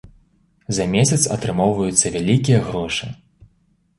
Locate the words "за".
0.77-0.85